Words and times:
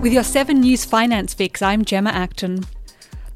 With 0.00 0.14
your 0.14 0.22
7 0.22 0.58
News 0.58 0.86
Finance 0.86 1.34
Fix, 1.34 1.60
I'm 1.60 1.84
Gemma 1.84 2.08
Acton. 2.08 2.64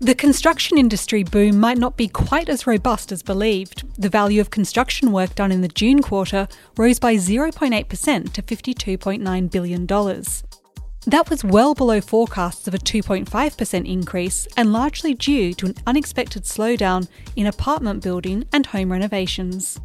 The 0.00 0.14
construction 0.14 0.78
industry 0.78 1.22
boom 1.22 1.60
might 1.60 1.76
not 1.76 1.98
be 1.98 2.08
quite 2.08 2.48
as 2.48 2.66
robust 2.66 3.12
as 3.12 3.22
believed. 3.22 3.84
The 4.00 4.08
value 4.08 4.40
of 4.40 4.48
construction 4.48 5.12
work 5.12 5.34
done 5.34 5.52
in 5.52 5.60
the 5.60 5.68
June 5.68 6.00
quarter 6.00 6.48
rose 6.78 6.98
by 6.98 7.16
0.8% 7.16 8.32
to 8.32 8.42
$52.9 8.42 9.50
billion. 9.50 9.86
That 9.86 11.28
was 11.28 11.44
well 11.44 11.74
below 11.74 12.00
forecasts 12.00 12.66
of 12.66 12.72
a 12.72 12.78
2.5% 12.78 13.86
increase 13.86 14.48
and 14.56 14.72
largely 14.72 15.12
due 15.12 15.52
to 15.52 15.66
an 15.66 15.74
unexpected 15.86 16.44
slowdown 16.44 17.08
in 17.36 17.46
apartment 17.46 18.02
building 18.02 18.46
and 18.54 18.64
home 18.64 18.90
renovations. 18.90 19.78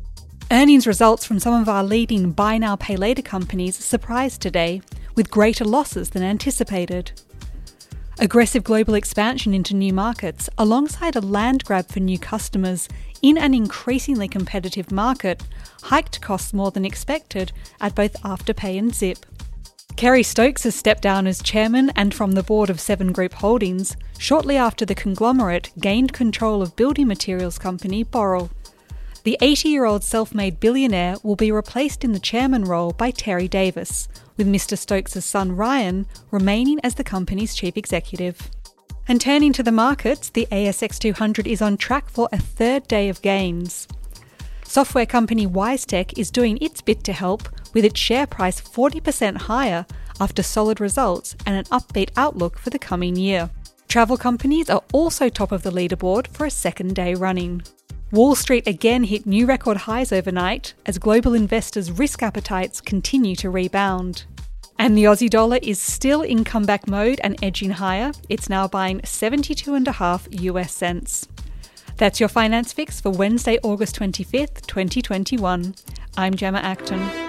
Earnings 0.50 0.88
results 0.88 1.26
from 1.26 1.40
some 1.40 1.62
of 1.62 1.68
our 1.68 1.84
leading 1.84 2.32
buy 2.32 2.58
now, 2.58 2.78
pay 2.78 2.96
later 2.96 3.22
companies 3.22 3.76
surprised 3.76 4.42
today, 4.42 4.82
with 5.20 5.30
greater 5.30 5.66
losses 5.66 6.12
than 6.12 6.24
anticipated. 6.24 7.12
Aggressive 8.20 8.64
global 8.64 8.94
expansion 8.94 9.54
into 9.54 9.76
new 9.76 9.92
markets, 9.92 10.50
alongside 10.58 11.14
a 11.18 11.20
land 11.20 11.62
grab 11.66 11.86
for 11.90 12.00
new 12.00 12.18
customers 12.18 12.88
in 13.22 13.38
an 13.38 13.54
increasingly 13.54 14.30
competitive 14.30 14.94
market, 14.94 15.44
hiked 15.84 16.22
costs 16.22 16.54
more 16.54 16.72
than 16.72 16.86
expected 16.86 17.52
at 17.82 17.96
both 17.96 18.14
Afterpay 18.24 18.80
and 18.80 18.96
Zip. 18.96 19.26
Kerry 19.98 20.24
Stokes 20.24 20.64
has 20.64 20.74
stepped 20.74 21.02
down 21.02 21.28
as 21.28 21.44
chairman 21.44 21.90
and 21.98 22.14
from 22.14 22.32
the 22.32 22.42
board 22.42 22.70
of 22.70 22.80
Seven 22.80 23.12
Group 23.12 23.34
Holdings 23.34 23.98
shortly 24.18 24.56
after 24.56 24.86
the 24.86 24.96
conglomerate 24.96 25.70
gained 25.82 26.14
control 26.14 26.62
of 26.62 26.78
building 26.78 27.10
materials 27.10 27.60
company 27.60 28.06
Boral. 28.06 28.52
The 29.26 29.38
80 29.42 29.68
year 29.68 29.84
old 29.84 30.06
self 30.06 30.34
made 30.34 30.62
billionaire 30.62 31.18
will 31.24 31.36
be 31.36 31.52
replaced 31.52 32.06
in 32.06 32.14
the 32.14 32.22
chairman 32.22 32.64
role 32.64 32.94
by 32.94 33.12
Terry 33.12 33.50
Davis, 33.50 34.08
with 34.40 34.48
Mr. 34.48 34.78
Stokes' 34.78 35.24
son 35.24 35.52
Ryan 35.52 36.08
remaining 36.32 36.80
as 36.82 36.96
the 36.96 37.04
company's 37.04 37.54
chief 37.54 37.76
executive. 37.78 38.50
And 39.08 39.20
turning 39.20 39.52
to 39.54 39.62
the 39.62 39.72
markets, 39.72 40.30
the 40.30 40.48
ASX 40.50 40.98
200 40.98 41.46
is 41.46 41.62
on 41.62 41.76
track 41.78 42.10
for 42.10 42.30
a 42.32 42.38
third 42.38 42.88
day 42.88 43.10
of 43.10 43.22
gains. 43.22 43.88
Software 44.64 45.06
company 45.06 45.46
WiseTech 45.46 46.18
is 46.18 46.32
doing 46.32 46.58
its 46.62 46.80
bit 46.80 47.04
to 47.04 47.12
help, 47.12 47.50
with 47.74 47.84
its 47.84 48.00
share 48.00 48.26
price 48.26 48.62
40% 48.62 49.36
higher 49.36 49.86
after 50.22 50.42
solid 50.42 50.80
results 50.80 51.36
and 51.46 51.58
an 51.58 51.66
upbeat 51.66 52.12
outlook 52.16 52.58
for 52.58 52.70
the 52.70 52.80
coming 52.80 53.16
year. 53.16 53.50
Travel 53.90 54.16
companies 54.16 54.70
are 54.70 54.84
also 54.94 55.28
top 55.28 55.52
of 55.52 55.64
the 55.64 55.72
leaderboard 55.72 56.28
for 56.28 56.46
a 56.46 56.52
second 56.52 56.96
day 56.96 57.14
running. 57.14 57.62
Wall 58.12 58.34
Street 58.34 58.66
again 58.66 59.04
hit 59.04 59.28
new 59.28 59.46
record 59.46 59.78
highs 59.78 60.12
overnight 60.12 60.74
as 60.88 60.98
global 60.98 61.36
investors' 61.36 61.92
risk 61.92 62.24
appetites 62.24 62.82
continue 62.82 63.36
to 63.36 63.52
rebound. 63.52 64.26
And 64.80 64.98
the 64.98 65.04
Aussie 65.04 65.30
dollar 65.30 65.60
is 65.62 65.80
still 65.80 66.24
in 66.24 66.44
comeback 66.44 66.88
mode 66.88 67.20
and 67.24 67.38
edging 67.44 67.70
higher. 67.70 68.12
It's 68.28 68.50
now 68.50 68.68
buying 68.68 69.02
72.5 69.02 70.42
US 70.42 70.74
cents. 70.74 71.28
That's 71.98 72.20
your 72.20 72.30
finance 72.30 72.74
fix 72.74 73.00
for 73.00 73.12
Wednesday, 73.12 73.60
August 73.62 74.00
25th, 74.00 74.66
2021. 74.66 75.76
I'm 76.18 76.34
Gemma 76.34 76.60
Acton. 76.60 77.29